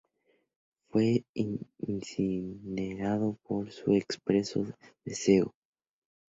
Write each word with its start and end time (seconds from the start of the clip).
Fue 0.89 1.25
incinerado 1.35 3.37
por 3.43 3.71
su 3.71 3.91
expreso 3.93 4.65
deseo. 5.05 5.53